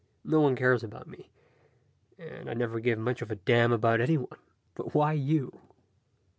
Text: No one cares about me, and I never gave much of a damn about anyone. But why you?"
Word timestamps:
No 0.25 0.41
one 0.41 0.55
cares 0.55 0.83
about 0.83 1.05
me, 1.05 1.29
and 2.17 2.49
I 2.49 2.55
never 2.55 2.79
gave 2.79 2.97
much 2.97 3.21
of 3.21 3.29
a 3.29 3.35
damn 3.35 3.71
about 3.71 4.01
anyone. 4.01 4.39
But 4.73 4.95
why 4.95 5.13
you?" 5.13 5.59